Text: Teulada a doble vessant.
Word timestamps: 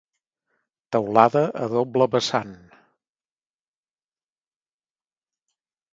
Teulada 0.95 1.43
a 1.65 1.67
doble 1.75 2.07
vessant. 2.15 2.55